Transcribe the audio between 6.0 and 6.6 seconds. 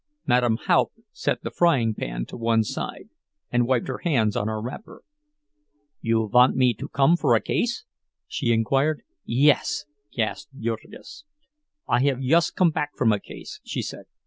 "You vant